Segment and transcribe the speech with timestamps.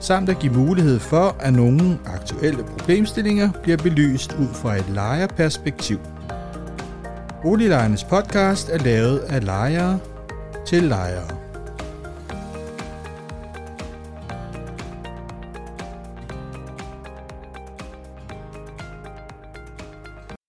[0.00, 5.98] samt at give mulighed for, at nogle aktuelle problemstillinger bliver belyst ud fra et lejerperspektiv.
[7.42, 9.98] Boliglejernes podcast er lavet af lejere
[10.66, 11.38] til lejere.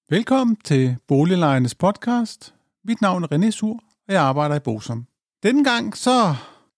[0.09, 2.53] Velkommen til Boliglejernes podcast.
[2.85, 5.05] Mit navn er René Sur, og jeg arbejder i Bosom.
[5.43, 6.35] Denne gang så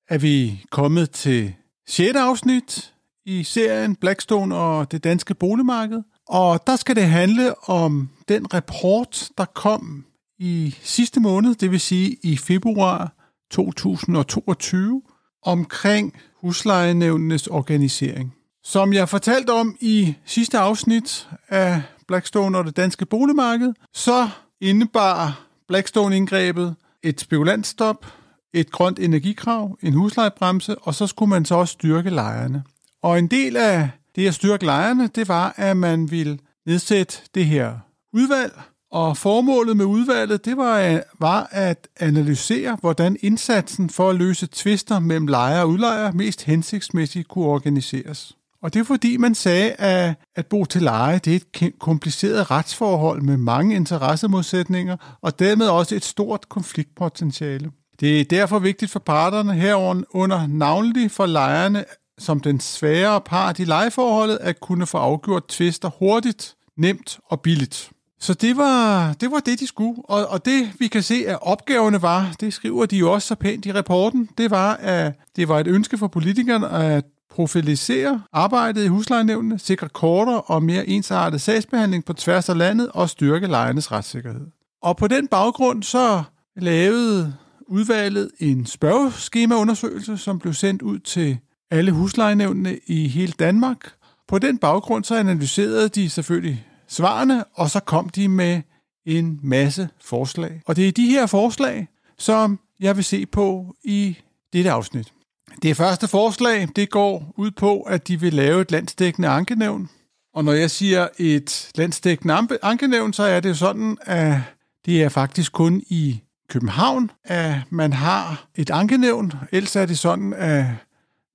[0.09, 1.53] er vi kommet til
[1.87, 2.15] 6.
[2.15, 2.93] afsnit
[3.25, 6.01] i serien Blackstone og det danske boligmarked.
[6.27, 10.05] Og der skal det handle om den rapport, der kom
[10.39, 13.13] i sidste måned, det vil sige i februar
[13.51, 15.01] 2022,
[15.45, 18.35] omkring huslejenævnenes organisering.
[18.63, 24.29] Som jeg fortalte om i sidste afsnit af Blackstone og det danske boligmarked, så
[24.61, 28.05] indebar Blackstone-indgrebet et spekulantstop,
[28.53, 32.63] et grønt energikrav, en huslejebremse, og så skulle man så også styrke lejerne.
[33.03, 37.45] Og en del af det at styrke lejerne, det var, at man ville nedsætte det
[37.45, 37.73] her
[38.13, 38.53] udvalg,
[38.91, 44.99] og formålet med udvalget, det var, var at analysere, hvordan indsatsen for at løse tvister
[44.99, 48.35] mellem lejer og udlejer mest hensigtsmæssigt kunne organiseres.
[48.63, 52.51] Og det er fordi, man sagde, at at bo til leje det er et kompliceret
[52.51, 57.71] retsforhold med mange interessemodsætninger, og dermed også et stort konfliktpotentiale.
[58.01, 61.85] Det er derfor vigtigt for parterne herunder navnlig for lejerne
[62.17, 67.91] som den svære part i lejeforholdet at kunne få afgjort tvister hurtigt, nemt og billigt.
[68.19, 70.01] Så det var, det var det, de skulle.
[70.03, 73.35] Og, og det, vi kan se, at opgaverne var, det skriver de jo også så
[73.35, 78.83] pænt i rapporten, det var, at det var et ønske for politikerne at profilisere arbejdet
[78.83, 83.91] i huslejenævnene, sikre kortere og mere ensartet sagsbehandling på tværs af landet og styrke lejernes
[83.91, 84.47] retssikkerhed.
[84.81, 86.23] Og på den baggrund så
[86.55, 87.33] lavede
[87.71, 91.37] udvalget en spørgeskemaundersøgelse, som blev sendt ud til
[91.71, 93.91] alle huslejenævnene i hele Danmark.
[94.27, 98.61] På den baggrund så analyserede de selvfølgelig svarene, og så kom de med
[99.05, 100.61] en masse forslag.
[100.65, 101.87] Og det er de her forslag,
[102.17, 104.17] som jeg vil se på i
[104.53, 105.13] dette afsnit.
[105.61, 109.89] Det første forslag, det går ud på, at de vil lave et landsdækkende ankenævn.
[110.33, 114.37] Og når jeg siger et landsdækkende ankenævn, så er det sådan, at
[114.85, 116.21] det er faktisk kun i
[116.51, 119.31] København, at man har et ankenævn.
[119.51, 120.65] Ellers er det sådan, at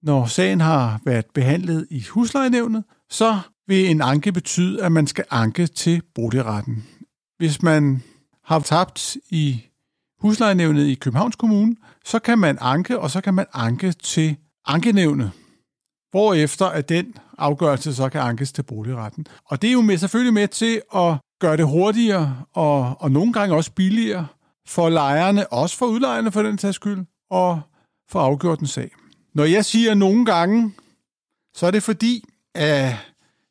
[0.02, 5.24] når sagen har været behandlet i huslejenævnet, så vil en anke betyde, at man skal
[5.30, 6.84] anke til boligretten.
[7.38, 8.02] Hvis man
[8.44, 9.62] har tabt i
[10.20, 15.30] huslejenævnet i Københavns Kommune, så kan man anke, og så kan man anke til ankenævnet,
[16.10, 19.26] hvorefter at den afgørelse så kan ankes til boligretten.
[19.46, 23.32] Og det er jo med, selvfølgelig med til at gøre det hurtigere og, og nogle
[23.32, 24.26] gange også billigere
[24.66, 27.60] for lejerne, også for udlejerne for den tages skyld, og
[28.10, 28.90] for afgjort en sag.
[29.34, 30.72] Når jeg siger nogle gange,
[31.54, 32.94] så er det fordi, at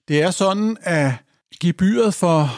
[0.08, 1.12] det er sådan, at
[1.62, 2.50] gebyret for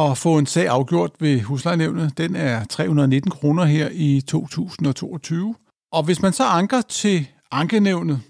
[0.00, 5.54] at få en sag afgjort ved huslejenævnet, den er 319 kroner her i 2022.
[5.92, 8.20] Og hvis man så anker til ankenævnet,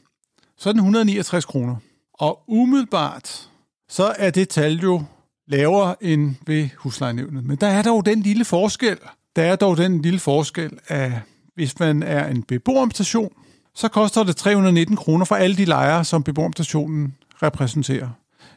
[0.56, 1.76] så er den 169 kroner.
[2.14, 3.50] Og umiddelbart,
[3.88, 5.04] så er det tal jo
[5.46, 7.44] lavere end ved huslejenævnet.
[7.44, 8.98] Men der er dog den lille forskel,
[9.36, 11.12] der er dog den lille forskel, at
[11.54, 13.32] hvis man er en beboerorganisation,
[13.74, 18.08] så koster det 319 kroner for alle de lejere, som beboerorganisationen repræsenterer.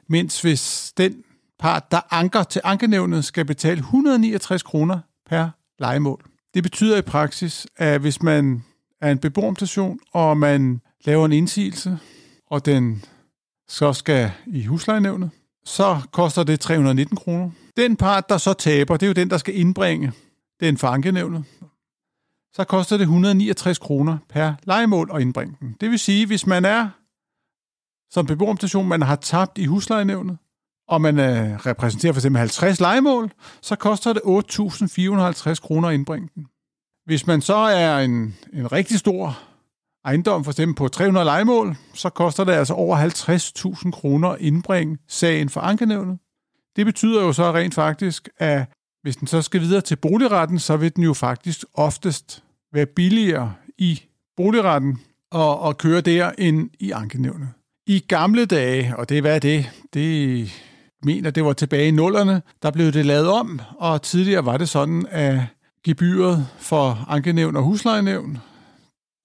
[0.09, 1.15] Mens hvis den
[1.59, 4.99] part, der anker til ankenævnet, skal betale 169 kroner
[5.29, 5.49] per
[5.79, 6.21] legemål.
[6.53, 8.63] Det betyder i praksis, at hvis man
[9.01, 11.97] er en beboerorganisation, og man laver en indsigelse,
[12.49, 13.03] og den
[13.67, 15.29] så skal i huslejenævnet,
[15.65, 17.49] så koster det 319 kroner.
[17.77, 20.11] Den part, der så taber, det er jo den, der skal indbringe
[20.59, 21.45] den for ankenævnet
[22.55, 25.75] så koster det 169 kroner per legemål at indbringe den.
[25.81, 26.89] Det vil sige, hvis man er
[28.09, 30.37] som beboerorganisation, man har tabt i huslejenævnet,
[30.87, 33.31] og man øh, repræsenterer for eksempel 50 legemål,
[33.61, 36.47] så koster det 8.450 kroner at indbringe den.
[37.05, 39.39] Hvis man så er en, en rigtig stor
[40.05, 42.97] ejendom, for eksempel på 300 legemål, så koster det altså over
[43.85, 46.19] 50.000 kroner at indbringe sagen for ankenævnet.
[46.75, 48.65] Det betyder jo så rent faktisk, at
[49.05, 52.43] hvis den så skal videre til boligretten, så vil den jo faktisk oftest
[52.73, 54.01] være billigere i
[54.37, 54.99] boligretten
[55.31, 57.49] og, og køre der end i ankenævnet.
[57.87, 59.71] I gamle dage, og det hvad er det?
[59.93, 60.51] Det
[61.03, 64.69] mener, det var tilbage i nullerne, der blev det lavet om, og tidligere var det
[64.69, 65.39] sådan, at
[65.83, 68.37] gebyret for ankenævn og huslejenævn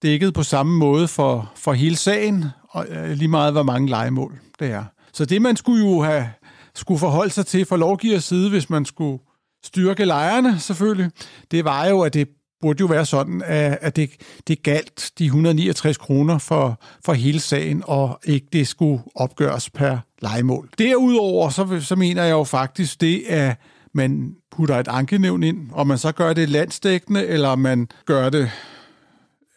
[0.01, 4.39] dækket på samme måde for, for hele sagen, og øh, lige meget hvor mange legemål
[4.59, 4.83] det er.
[5.13, 6.29] Så det man skulle jo have
[6.75, 9.19] skulle forholde sig til fra lovgivers side, hvis man skulle
[9.63, 11.11] styrke lejerne selvfølgelig,
[11.51, 12.27] det var jo, at det
[12.61, 14.09] burde jo være sådan, at det,
[14.47, 19.97] det galt de 169 kroner for, for hele sagen, og ikke det skulle opgøres per
[20.21, 20.69] legemål.
[20.77, 23.55] Derudover, så, så mener jeg jo faktisk det, at
[23.93, 28.51] man putter et ankenævn ind, og man så gør det landsdækkende, eller man gør det,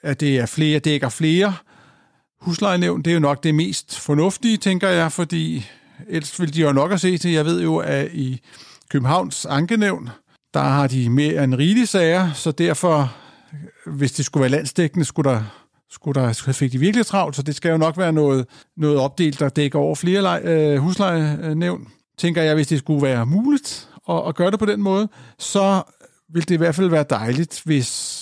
[0.03, 1.55] at det er flere, dækker flere
[2.41, 3.03] huslejenævn.
[3.03, 5.67] Det er jo nok det mest fornuftige, tænker jeg, fordi
[6.09, 7.31] ellers vil de jo nok at se til.
[7.31, 8.41] Jeg ved jo, at i
[8.91, 10.11] Københavns ankenævn,
[10.55, 13.17] der har de mere end rigelige sager, så derfor,
[13.87, 15.43] hvis det skulle være landsdækkende, skulle der,
[15.91, 18.47] skulle der fik de virkelig travlt, så det skal jo nok være noget,
[18.77, 21.89] noget opdelt, der dækker over flere øh, huslejenævn.
[22.19, 25.09] Tænker jeg, hvis det skulle være muligt at, at gøre det på den måde,
[25.39, 25.83] så
[26.29, 28.21] ville det i hvert fald være dejligt, hvis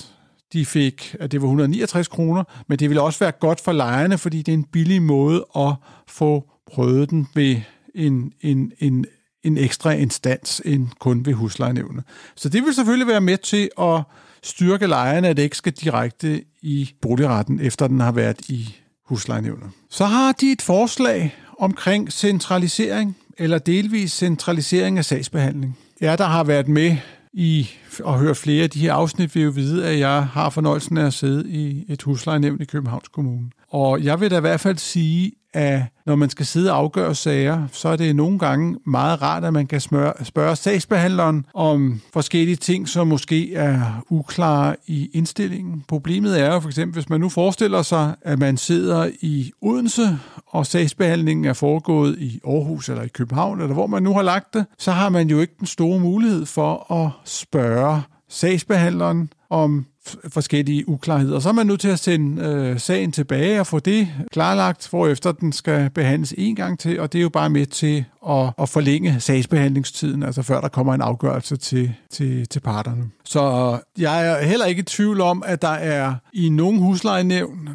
[0.52, 4.18] de fik, at det var 169 kroner, men det ville også være godt for lejerne,
[4.18, 5.74] fordi det er en billig måde at
[6.08, 7.60] få prøvet den ved
[7.94, 9.06] en, en, en
[9.44, 12.04] en ekstra instans end kun ved huslejenævnet.
[12.36, 14.02] Så det vil selvfølgelig være med til at
[14.42, 19.70] styrke lejerne, at det ikke skal direkte i boligretten, efter den har været i huslejenævnet.
[19.90, 25.78] Så har de et forslag omkring centralisering eller delvis centralisering af sagsbehandling.
[26.00, 26.96] Ja, der har været med
[27.32, 27.70] i
[28.06, 31.06] at høre flere af de her afsnit, vil jo vide, at jeg har fornøjelsen af
[31.06, 33.50] at sidde i et huslejenævn i Københavns Kommune.
[33.72, 37.14] Og jeg vil da i hvert fald sige, at når man skal sidde og afgøre
[37.14, 42.00] sager, så er det nogle gange meget rart, at man kan smøre, spørge sagsbehandleren om
[42.12, 45.84] forskellige ting, som måske er uklare i indstillingen.
[45.88, 50.18] Problemet er jo for eksempel, hvis man nu forestiller sig, at man sidder i Odense,
[50.46, 54.54] og sagsbehandlingen er foregået i Aarhus eller i København, eller hvor man nu har lagt
[54.54, 59.86] det, så har man jo ikke den store mulighed for at spørge sagsbehandleren om
[60.28, 61.40] forskellige uklarheder.
[61.40, 65.32] Så er man nødt til at sende øh, sagen tilbage og få det klarlagt, efter
[65.32, 68.68] den skal behandles en gang til, og det er jo bare med til at, at
[68.68, 73.04] forlænge sagsbehandlingstiden, altså før der kommer en afgørelse til, til, til parterne.
[73.24, 77.68] Så jeg er heller ikke i tvivl om, at der er i nogle huslejenævn,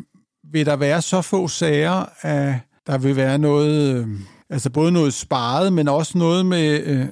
[0.52, 2.54] vil der være så få sager, at
[2.88, 4.08] der vil være noget, øh,
[4.50, 6.84] altså både noget sparet, men også noget med...
[6.84, 7.06] Øh,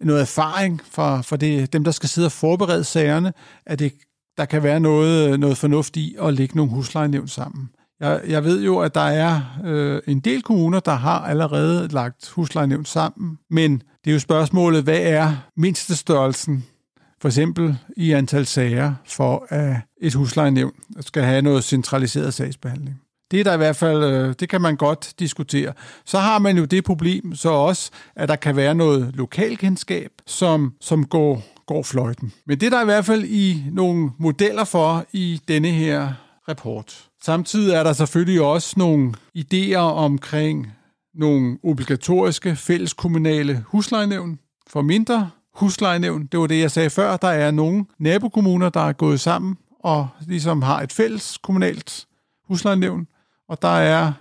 [0.00, 3.32] noget erfaring for, for det, dem, der skal sidde og forberede sagerne,
[3.66, 3.92] at det
[4.38, 7.70] der kan være noget, noget fornuft i at lægge nogle huslejenævn sammen.
[8.00, 12.30] Jeg, jeg ved jo, at der er øh, en del kommuner, der har allerede lagt
[12.30, 16.64] huslejenævn sammen, men det er jo spørgsmålet, hvad er mindstestørrelsen
[17.20, 23.00] for eksempel i antal sager, for at et huslejenævn skal have noget centraliseret sagsbehandling.
[23.30, 25.72] Det er der i hvert fald, øh, det kan man godt diskutere.
[26.04, 30.72] Så har man jo det problem så også, at der kan være noget lokalkendskab, som,
[30.80, 32.32] som går går fløjten.
[32.46, 36.12] Men det er der i hvert fald i nogle modeller for i denne her
[36.48, 37.08] rapport.
[37.22, 40.72] Samtidig er der selvfølgelig også nogle idéer omkring
[41.14, 46.26] nogle obligatoriske fælleskommunale huslejenævn for mindre huslejenævn.
[46.26, 47.16] Det var det, jeg sagde før.
[47.16, 52.06] Der er nogle nabokommuner, der er gået sammen og ligesom har et fælles kommunalt
[52.48, 53.06] huslejenævn.
[53.48, 54.12] Og der er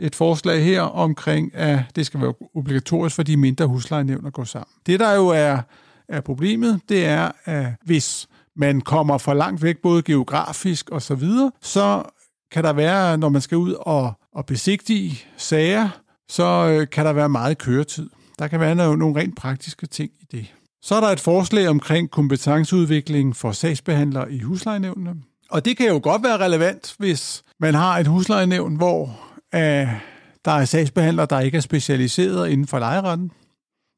[0.00, 4.44] et forslag her omkring, at det skal være obligatorisk for de mindre huslejenævn at gå
[4.44, 4.72] sammen.
[4.86, 5.60] Det, der jo er
[6.08, 11.14] er problemet, det er, at hvis man kommer for langt væk, både geografisk og så
[11.14, 12.02] videre, så
[12.50, 15.88] kan der være, når man skal ud og, og besigtige sager,
[16.28, 18.10] så øh, kan der være meget køretid.
[18.38, 20.54] Der kan være nogle rent praktiske ting i det.
[20.82, 25.14] Så er der et forslag omkring kompetenceudvikling for sagsbehandlere i huslejenævnene.
[25.50, 29.20] Og det kan jo godt være relevant, hvis man har et huslejenævn, hvor
[29.54, 29.88] øh,
[30.44, 33.30] der er sagsbehandlere, der ikke er specialiseret inden for lejeretten.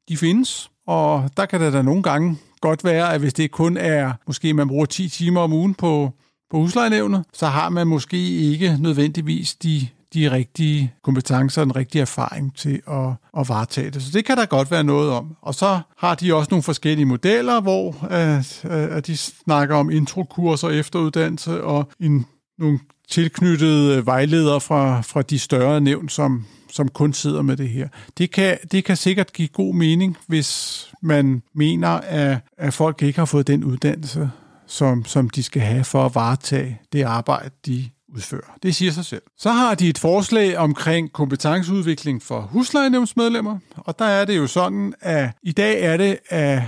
[0.09, 3.77] De findes, og der kan det da nogle gange godt være, at hvis det kun
[3.77, 6.11] er, måske man bruger 10 timer om ugen på,
[6.51, 12.01] på huslejenævnet, så har man måske ikke nødvendigvis de, de rigtige kompetencer og den rigtige
[12.01, 14.03] erfaring til at, at varetage det.
[14.03, 15.35] Så det kan der godt være noget om.
[15.41, 20.69] Og så har de også nogle forskellige modeller, hvor at, at de snakker om introkurser,
[20.69, 22.25] efteruddannelse og en,
[22.59, 27.87] nogle tilknyttede vejledere fra, fra de større nævn, som, som kun sidder med det her.
[28.17, 33.19] Det kan, det kan sikkert give god mening, hvis man mener, at, at folk ikke
[33.19, 34.29] har fået den uddannelse,
[34.67, 38.57] som, som de skal have for at varetage det arbejde, de udfører.
[38.63, 39.21] Det siger sig selv.
[39.37, 44.93] Så har de et forslag omkring kompetenceudvikling for huslejenævnsmedlemmer, og der er det jo sådan,
[45.01, 46.61] at i dag er det, at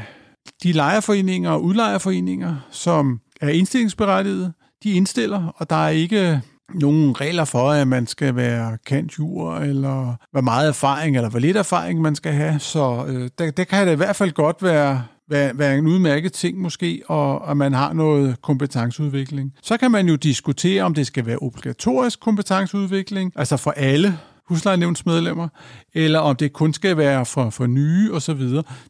[0.63, 6.41] de lejerforeninger og udlejerforeninger, som er indstillingsberettigede, de indstiller, og der er ikke
[6.73, 11.39] nogle regler for, at man skal være kendt jur, eller hvor meget erfaring, eller hvor
[11.39, 12.59] lidt erfaring man skal have.
[12.59, 16.33] Så øh, det, det kan det i hvert fald godt være, være, være en udmærket
[16.33, 19.53] ting måske, og at man har noget kompetenceudvikling.
[19.61, 24.17] Så kan man jo diskutere, om det skal være obligatorisk kompetenceudvikling, altså for alle
[24.49, 25.47] huslejenævnsmedlemmer,
[25.93, 28.41] eller om det kun skal være for, for nye osv.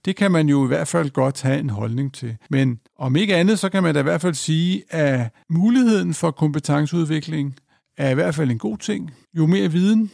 [0.05, 2.35] Det kan man jo i hvert fald godt have en holdning til.
[2.49, 6.31] Men om ikke andet, så kan man da i hvert fald sige, at muligheden for
[6.31, 7.55] kompetenceudvikling
[7.97, 9.11] er i hvert fald en god ting.
[9.37, 10.11] Jo mere viden,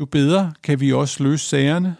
[0.00, 1.96] jo bedre kan vi også løse sagerne,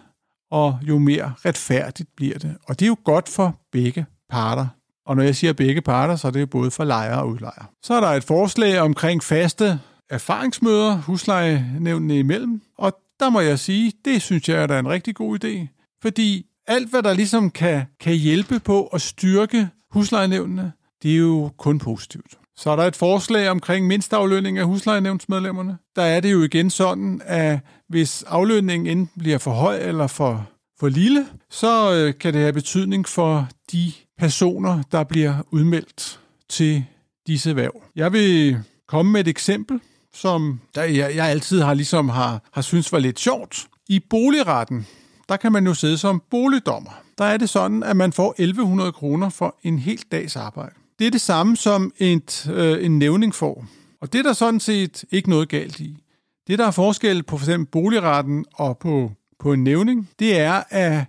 [0.50, 2.56] og jo mere retfærdigt bliver det.
[2.68, 4.66] Og det er jo godt for begge parter.
[5.06, 7.70] Og når jeg siger begge parter, så er det både for lejer og udlejer.
[7.82, 13.92] Så er der et forslag omkring faste erfaringsmøder huslejenævnene imellem, og der må jeg sige,
[14.04, 15.66] det synes jeg er da en rigtig god idé,
[16.02, 21.50] fordi alt, hvad der ligesom kan, kan hjælpe på at styrke huslejenævnene, det er jo
[21.56, 22.38] kun positivt.
[22.58, 25.78] Så er der et forslag omkring mindst aflønning af huslejenævnsmedlemmerne.
[25.96, 30.48] Der er det jo igen sådan, at hvis aflønningen enten bliver for høj eller for,
[30.80, 36.84] for lille, så øh, kan det have betydning for de personer, der bliver udmeldt til
[37.26, 37.82] disse værv.
[37.96, 39.80] Jeg vil komme med et eksempel,
[40.14, 43.66] som der jeg, jeg altid har ligesom har, har synes var lidt sjovt.
[43.88, 44.86] I boligretten,
[45.28, 47.02] der kan man jo sidde som boligdommer.
[47.18, 50.74] Der er det sådan, at man får 1100 kroner for en hel dags arbejde.
[50.98, 53.66] Det er det samme som et, øh, en nævning får.
[54.00, 56.04] Og det er der sådan set ikke noget galt i.
[56.46, 60.62] Det, der er forskel på for eksempel boligretten og på, på en nævning, det er,
[60.70, 61.04] at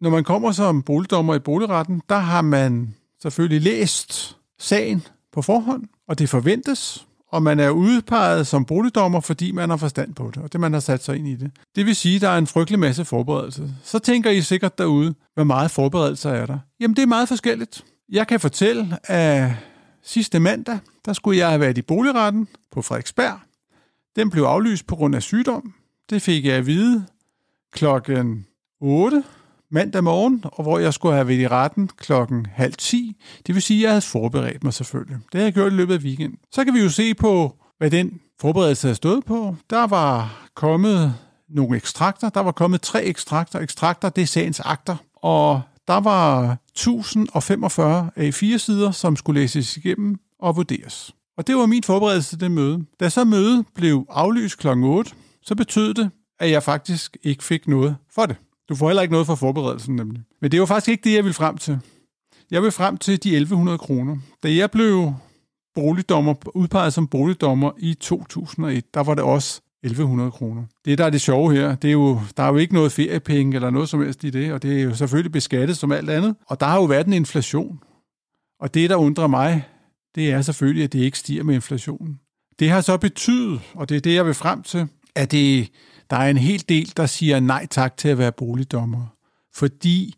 [0.00, 5.84] når man kommer som boligdommer i boligretten, der har man selvfølgelig læst sagen på forhånd,
[6.08, 10.42] og det forventes, og man er udpeget som boligdommer, fordi man har forstand på det,
[10.42, 11.50] og det man har sat sig ind i det.
[11.76, 13.74] Det vil sige, at der er en frygtelig masse forberedelse.
[13.84, 16.58] Så tænker I sikkert derude, hvor meget forberedelse er der?
[16.80, 17.84] Jamen, det er meget forskelligt.
[18.08, 19.50] Jeg kan fortælle, at
[20.02, 23.38] sidste mandag, der skulle jeg have været i boligretten på Frederiksberg.
[24.16, 25.74] Den blev aflyst på grund af sygdom.
[26.10, 27.06] Det fik jeg at vide
[27.72, 28.46] klokken
[28.80, 29.24] 8
[29.70, 33.16] mandag morgen, og hvor jeg skulle have været i retten klokken halv 10.
[33.46, 35.18] Det vil sige, at jeg havde forberedt mig selvfølgelig.
[35.32, 36.38] Det har jeg gjort i løbet af weekenden.
[36.52, 39.56] Så kan vi jo se på, hvad den forberedelse havde stået på.
[39.70, 41.14] Der var kommet
[41.48, 42.28] nogle ekstrakter.
[42.28, 43.60] Der var kommet tre ekstrakter.
[43.60, 44.96] Ekstrakter, det er sagens akter.
[45.14, 51.14] Og der var 1045 A4-sider, øh, som skulle læses igennem og vurderes.
[51.36, 52.84] Og det var min forberedelse til det møde.
[53.00, 54.68] Da så mødet blev aflyst kl.
[54.68, 55.10] 8,
[55.42, 58.36] så betød det, at jeg faktisk ikke fik noget for det.
[58.68, 60.22] Du får heller ikke noget for forberedelsen nemlig.
[60.40, 61.78] Men det var faktisk ikke det, jeg ville frem til.
[62.50, 64.16] Jeg vil frem til de 1100 kroner.
[64.42, 65.14] Da jeg blev
[65.74, 70.64] boligdommer, udpeget som boligdommer i 2001, der var det også 1100 kroner.
[70.84, 73.54] Det, der er det sjove her, det er jo, der er jo ikke noget feriepenge
[73.54, 76.36] eller noget som helst i det, og det er jo selvfølgelig beskattet som alt andet.
[76.46, 77.80] Og der har jo været en inflation.
[78.60, 79.68] Og det, der undrer mig,
[80.14, 82.20] det er selvfølgelig, at det ikke stiger med inflationen.
[82.58, 85.70] Det har så betydet, og det er det, jeg vil frem til, at det,
[86.10, 89.06] der er en hel del, der siger nej tak til at være boligdommer.
[89.54, 90.14] Fordi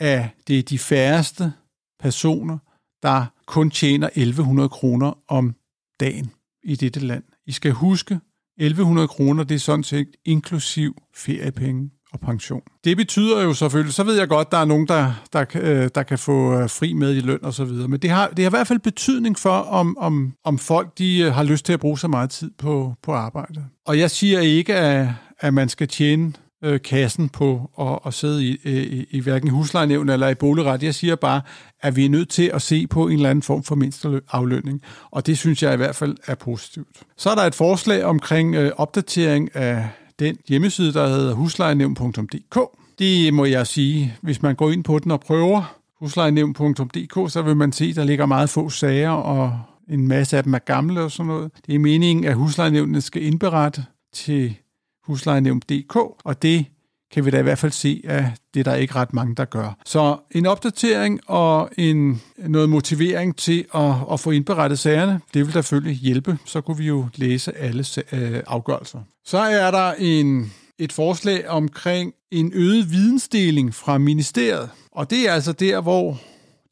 [0.00, 1.52] at det er de færreste
[2.00, 2.58] personer,
[3.02, 5.54] der kun tjener 1100 kroner om
[6.00, 6.30] dagen
[6.62, 7.24] i dette land.
[7.46, 8.20] I skal huske,
[8.58, 12.62] 1100 kroner, det er sådan set inklusiv feriepenge og pension.
[12.84, 16.02] Det betyder jo selvfølgelig, så ved jeg godt, der er nogen, der, der, øh, der
[16.02, 18.50] kan få øh, fri med i løn og så videre, men det har, det har
[18.50, 21.80] i hvert fald betydning for, om, om, om folk de øh, har lyst til at
[21.80, 23.64] bruge så meget tid på, på arbejde.
[23.86, 25.08] Og jeg siger ikke, at,
[25.40, 26.32] at man skal tjene
[26.64, 30.82] øh, kassen på at, at sidde i, øh, i, i hverken huslejenævn eller i boligret.
[30.82, 31.40] Jeg siger bare,
[31.80, 34.82] at vi er nødt til at se på en eller anden form for mindst aflønning,
[35.10, 36.88] og det synes jeg i hvert fald er positivt.
[37.16, 39.88] Så er der et forslag omkring øh, opdatering af
[40.18, 42.58] den hjemmeside, der hedder huslejenævn.dk.
[42.98, 47.56] Det må jeg sige, hvis man går ind på den og prøver huslejenævn.dk, så vil
[47.56, 51.00] man se, at der ligger meget få sager, og en masse af dem er gamle
[51.00, 51.50] og sådan noget.
[51.66, 54.54] Det er meningen, at huslejenævnene skal indberette til
[55.08, 56.66] huslejenævn.dk, og det
[57.12, 58.24] kan vi da i hvert fald se, at
[58.54, 59.78] det er der ikke ret mange, der gør.
[59.84, 65.52] Så en opdatering og en, noget motivering til at, at få indberettet sagerne, det vil
[65.52, 66.38] selvfølgelig hjælpe.
[66.44, 68.98] Så kunne vi jo læse alle øh, afgørelser.
[69.24, 74.70] Så er der en, et forslag omkring en øget vidensdeling fra ministeriet.
[74.92, 76.20] Og det er altså der, hvor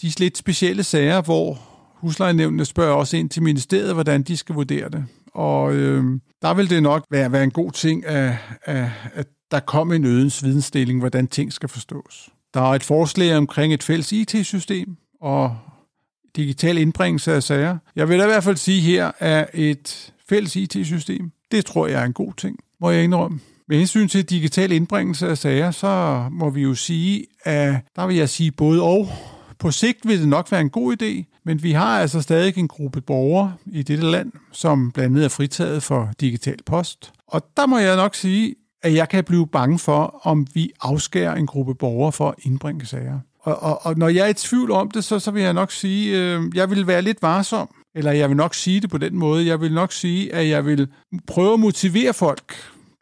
[0.03, 1.59] de lidt specielle sager, hvor
[1.95, 5.05] huslejenævnene spørger også ind til ministeriet, hvordan de skal vurdere det.
[5.37, 6.05] Og øh,
[6.43, 10.05] der vil det nok være, være en god ting, at, at, at der kom en
[10.05, 12.29] ødens vidensdeling, hvordan ting skal forstås.
[12.55, 15.57] Der er et forslag omkring et fælles IT-system og
[16.37, 17.79] digital indbringelse af sager.
[17.97, 22.01] Jeg vil da i hvert fald sige her, at et fælles IT-system, det tror jeg
[22.01, 23.41] er en god ting, må jeg indrømme.
[23.69, 28.17] Med hensyn til digital indbringelse af sager, så må vi jo sige, at der vil
[28.17, 29.09] jeg sige både og.
[29.59, 32.69] På sigt vil det nok være en god idé, men vi har altså stadig en
[32.69, 37.13] gruppe borgere i dette land, som blandt andet er fritaget for digital post.
[37.27, 41.35] Og der må jeg nok sige, at jeg kan blive bange for, om vi afskærer
[41.35, 43.19] en gruppe borgere for at indbringe sager.
[43.41, 45.73] Og, og, og når jeg er i tvivl om det, så, så vil jeg nok
[45.73, 47.69] sige, øh, jeg vil være lidt varsom.
[47.95, 49.47] Eller jeg vil nok sige det på den måde.
[49.47, 50.89] Jeg vil nok sige, at jeg vil
[51.27, 52.55] prøve at motivere folk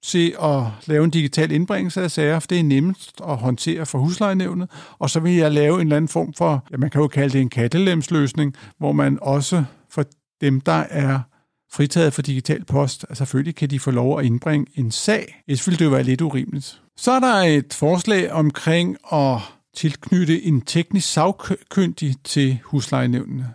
[0.05, 3.99] til at lave en digital indbringelse af sager, for det er nemmest at håndtere for
[3.99, 4.71] huslejenævnet.
[4.99, 7.33] Og så vil jeg lave en eller anden form for, ja, man kan jo kalde
[7.33, 10.05] det en kattelemsløsning, hvor man også for
[10.41, 11.21] dem, der er
[11.73, 15.43] fritaget for digital post, altså selvfølgelig kan de få lov at indbringe en sag.
[15.49, 16.81] Ellers ville det jo være lidt urimeligt.
[16.97, 19.39] Så er der et forslag omkring at
[19.77, 23.47] tilknytte en teknisk sagkyndig til huslejenævnene.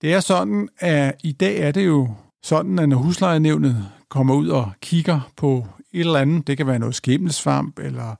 [0.00, 2.08] Det er sådan, at i dag er det jo
[2.42, 6.78] sådan, at når huslejenævnet kommer ud og kigger på et eller andet, det kan være
[6.78, 8.14] noget skimmelsvamp eller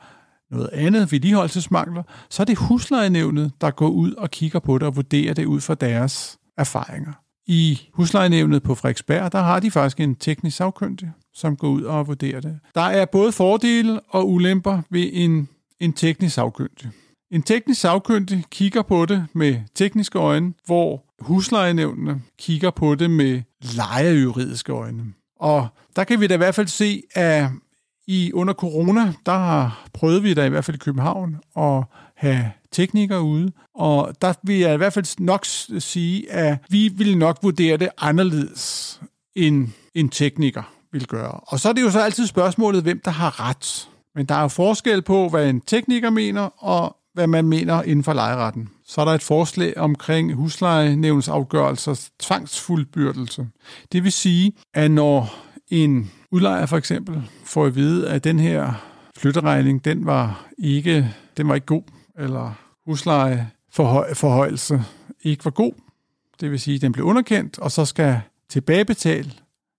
[0.50, 4.96] noget andet vedligeholdelsesmangler, så er det huslejenævnet, der går ud og kigger på det og
[4.96, 7.12] vurderer det ud fra deres erfaringer.
[7.46, 12.06] I huslejenævnet på Frederiksberg, der har de faktisk en teknisk sagkyndig, som går ud og
[12.06, 12.58] vurderer det.
[12.74, 15.48] Der er både fordele og ulemper ved en,
[15.80, 16.90] en teknisk sagkyndig.
[17.30, 23.42] En teknisk sagkyndig kigger på det med tekniske øjne, hvor huslejenævnene kigger på det med
[23.60, 25.04] lejejuridiske øjne.
[25.38, 27.50] Og der kan vi da i hvert fald se, at
[28.06, 31.84] i under corona, der har prøvet vi da i hvert fald i København at
[32.16, 35.44] have teknikere ude, og der vil jeg i hvert fald nok
[35.78, 39.00] sige, at vi vil nok vurdere det anderledes,
[39.36, 41.32] end en tekniker vil gøre.
[41.32, 43.88] Og så er det jo så altid spørgsmålet, hvem der har ret.
[44.14, 48.04] Men der er jo forskel på, hvad en tekniker mener, og hvad man mener inden
[48.04, 48.68] for lejeretten.
[48.88, 53.48] Så er der et forslag omkring huslejenævnsafgørelsers tvangsfuldbyrdelse.
[53.92, 55.34] Det vil sige, at når
[55.68, 58.72] en udlejer for eksempel får at vide, at den her
[59.16, 61.82] flytteregning, den var ikke, den var ikke god,
[62.18, 62.52] eller
[62.86, 64.82] huslejeforhøjelse
[65.22, 65.72] ikke var god,
[66.40, 69.32] det vil sige, at den blev underkendt, og så skal tilbagebetale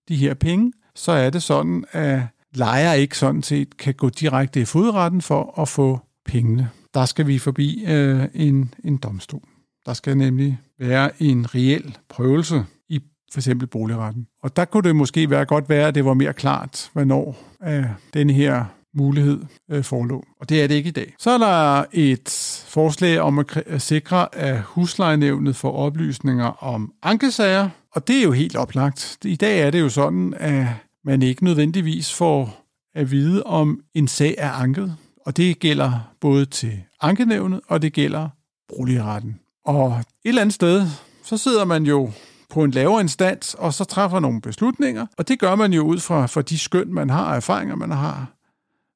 [0.08, 2.22] de her penge, så er det sådan, at
[2.54, 7.28] lejer ikke sådan set kan gå direkte i fodretten for at få pengene der skal
[7.28, 9.42] vi forbi øh, en, en domstol.
[9.86, 13.00] Der skal nemlig være en reel prøvelse i
[13.32, 14.28] for eksempel boligretten.
[14.44, 17.86] Og der kunne det måske være godt være, at det var mere klart, hvornår øh,
[18.14, 20.24] den her mulighed øh, forelå.
[20.40, 21.14] Og det er det ikke i dag.
[21.20, 22.30] Så er der et
[22.68, 28.32] forslag om at, at sikre, at huslejenævnet får oplysninger om ankesager, og det er jo
[28.32, 29.18] helt oplagt.
[29.26, 30.68] I dag er det jo sådan, at
[31.06, 34.96] man ikke nødvendigvis får at vide, om en sag er anket.
[35.30, 38.30] Og det gælder både til ankenævnet, og det gælder
[38.70, 39.40] boligretten.
[39.66, 40.88] Og et eller andet sted,
[41.24, 42.12] så sidder man jo
[42.50, 46.00] på en lavere instans, og så træffer nogle beslutninger, og det gør man jo ud
[46.00, 48.28] fra for de skøn, man har, og erfaringer, man har.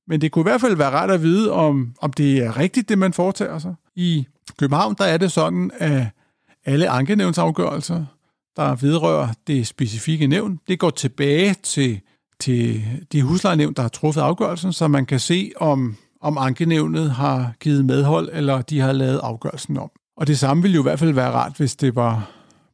[0.08, 2.90] Men det kunne i hvert fald være ret at vide, om, om det er rigtigt,
[2.90, 3.76] det man foretager sig.
[3.96, 6.08] I København, der er det sådan, at
[6.66, 8.06] alle ankenævnsafgørelser,
[8.56, 12.00] der vedrører det specifikke nævn, det går tilbage til,
[12.40, 17.54] til de huslejenævn, der har truffet afgørelsen, så man kan se, om om ankenævnet har
[17.60, 19.92] givet medhold, eller de har lavet afgørelsen om.
[20.18, 22.32] Og det samme ville jo i hvert fald være rart, hvis det var,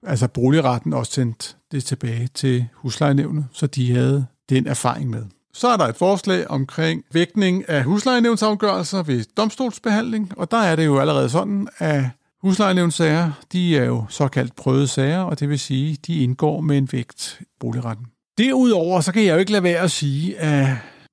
[0.08, 5.24] altså boligretten også sendt det tilbage til huslejenævnet, så de havde den erfaring med.
[5.54, 10.86] Så er der et forslag omkring vægtning af huslejenævnsafgørelser ved domstolsbehandling, og der er det
[10.86, 12.04] jo allerede sådan, at
[12.42, 16.90] huslejenævnsager, de er jo såkaldt prøvede sager, og det vil sige, de indgår med en
[16.92, 18.06] vægt boligretten.
[18.38, 20.68] Derudover så kan jeg jo ikke lade være at sige, at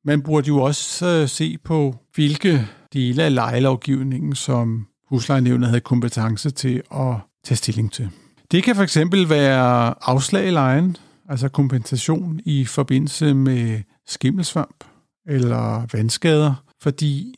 [0.07, 6.51] man burde jo også øh, se på, hvilke dele af lejelovgivningen, som huslejenævnet havde kompetence
[6.51, 7.15] til at
[7.45, 8.11] tage stilling til.
[8.51, 10.97] Det kan for eksempel være afslag i lejen,
[11.29, 14.85] altså kompensation i forbindelse med skimmelsvamp
[15.29, 17.35] eller vandskader, fordi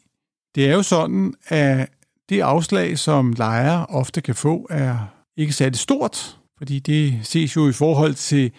[0.54, 1.88] det er jo sådan, at
[2.28, 4.98] det afslag, som lejer ofte kan få, er
[5.36, 8.50] ikke særlig stort, fordi det ses jo i forhold til,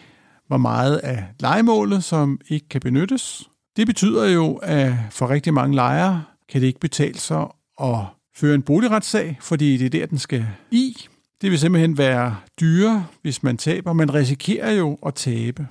[0.48, 5.76] hvor meget af legemålet, som ikke kan benyttes, det betyder jo, at for rigtig mange
[5.76, 7.48] lejere kan det ikke betale sig
[7.82, 8.00] at
[8.36, 10.98] føre en boligretssag, fordi det er der, den skal i.
[11.42, 13.94] Det vil simpelthen være dyre, hvis man taber.
[13.94, 15.68] Man risikerer jo at tabe.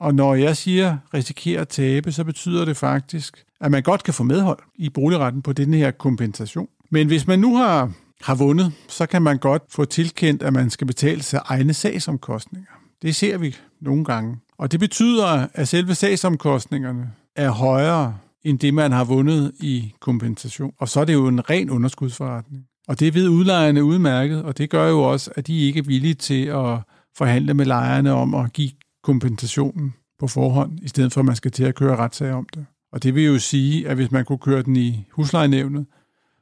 [0.00, 4.14] Og når jeg siger risikerer at tabe, så betyder det faktisk, at man godt kan
[4.14, 6.68] få medhold i boligretten på den her kompensation.
[6.90, 10.70] Men hvis man nu har, har vundet, så kan man godt få tilkendt, at man
[10.70, 12.70] skal betale sig egne sagsomkostninger.
[13.02, 14.36] Det ser vi nogle gange.
[14.58, 20.72] Og det betyder, at selve sagsomkostningerne er højere end det, man har vundet i kompensation.
[20.78, 22.64] Og så er det jo en ren underskudsforretning.
[22.88, 26.14] Og det ved udlejerne udmærket, og det gør jo også, at de ikke er villige
[26.14, 26.78] til at
[27.16, 28.70] forhandle med lejerne om at give
[29.02, 32.66] kompensationen på forhånd, i stedet for at man skal til at køre retssager om det.
[32.92, 35.86] Og det vil jo sige, at hvis man kunne køre den i huslejenævnet,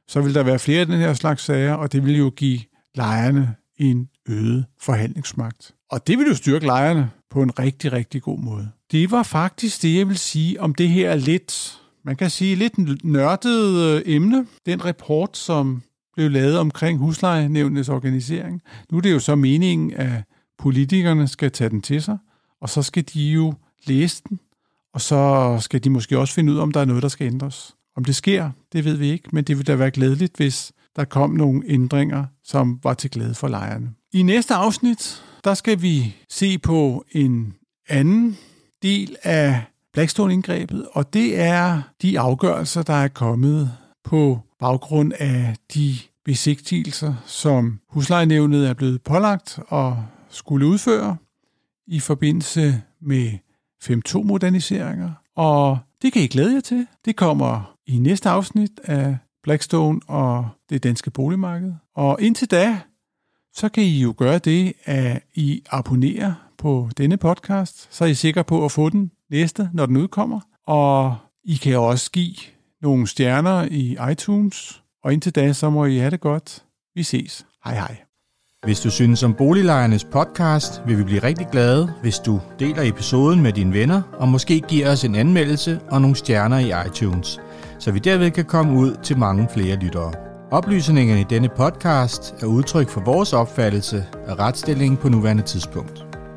[0.07, 2.59] så vil der være flere af den her slags sager, og det vil jo give
[2.95, 5.75] lejerne en øget forhandlingsmagt.
[5.91, 8.69] Og det vil jo styrke lejerne på en rigtig, rigtig god måde.
[8.91, 13.03] Det var faktisk det, jeg vil sige om det her lidt, man kan sige lidt
[13.03, 14.47] nørdet øh, emne.
[14.65, 15.81] Den rapport, som
[16.13, 18.61] blev lavet omkring huslejenævnenes organisering.
[18.91, 20.23] Nu er det jo så meningen, at
[20.57, 22.17] politikerne skal tage den til sig,
[22.61, 23.53] og så skal de jo
[23.85, 24.39] læse den,
[24.93, 27.27] og så skal de måske også finde ud af, om der er noget, der skal
[27.27, 27.75] ændres.
[27.97, 31.03] Om det sker, det ved vi ikke, men det vil da være glædeligt, hvis der
[31.03, 33.93] kom nogle ændringer, som var til glæde for lejerne.
[34.13, 37.53] I næste afsnit, der skal vi se på en
[37.89, 38.37] anden
[38.81, 39.63] del af
[39.93, 43.71] Blackstone-indgrebet, og det er de afgørelser, der er kommet
[44.03, 51.17] på baggrund af de besigtigelser, som huslejenævnet er blevet pålagt og skulle udføre
[51.87, 53.31] i forbindelse med
[53.83, 55.11] 5.2-moderniseringer.
[55.35, 56.87] Og det kan I glæde jer til.
[57.05, 61.73] Det kommer i næste afsnit af Blackstone og det danske boligmarked.
[61.95, 62.79] Og indtil da,
[63.53, 68.13] så kan I jo gøre det, at I abonnerer på denne podcast, så er I
[68.13, 70.39] sikre på at få den næste, når den udkommer.
[70.67, 72.35] Og I kan også give
[72.81, 74.83] nogle stjerner i iTunes.
[75.03, 76.63] Og indtil da, så må I have det godt.
[76.95, 77.45] Vi ses.
[77.65, 77.97] Hej hej.
[78.63, 83.41] Hvis du synes om Boliglejernes podcast, vil vi blive rigtig glade, hvis du deler episoden
[83.41, 87.39] med dine venner, og måske giver os en anmeldelse og nogle stjerner i iTunes,
[87.79, 90.13] så vi derved kan komme ud til mange flere lyttere.
[90.51, 96.10] Oplysningerne i denne podcast er udtryk for vores opfattelse af retsstillingen på nuværende tidspunkt.